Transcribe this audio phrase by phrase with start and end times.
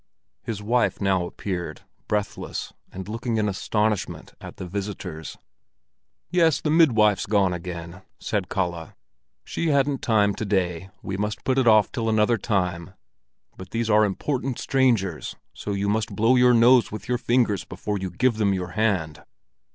[0.41, 5.37] His wife now appeared, breathless, and looking in astonishment at the visitors.
[6.31, 8.93] "Yes, the midwife's gone again," said Kalle.
[9.45, 12.95] "She hadn't time to day; we must put it off till another time.
[13.55, 17.99] But these are important strangers, so you must blow your nose with your fingers before
[17.99, 19.21] you give them your hand!"